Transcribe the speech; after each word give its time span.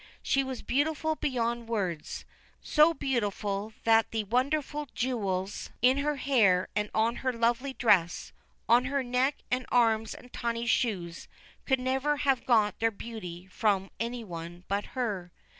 She 0.23 0.43
was 0.43 0.63
beautiful 0.63 1.15
beyond 1.15 1.67
words 1.69 2.25
so 2.59 2.91
beautiful 2.91 3.73
that 3.83 4.09
the 4.09 4.23
wonderful 4.23 4.87
jewels 4.95 5.69
in 5.79 5.99
her 5.99 6.15
hair 6.15 6.69
and 6.75 6.89
on 6.95 7.17
her 7.17 7.31
lovely 7.31 7.73
dress, 7.73 8.33
on 8.67 8.85
her 8.85 9.03
neck 9.03 9.43
and 9.51 9.67
arms 9.71 10.15
and 10.15 10.33
tiny 10.33 10.65
shoes, 10.65 11.27
could 11.67 11.79
never 11.79 12.17
have 12.17 12.47
got 12.47 12.79
their 12.79 12.89
beauty 12.89 13.45
from 13.51 13.91
any 13.99 14.23
one 14.23 14.63
but 14.67 14.85
her. 14.97 15.31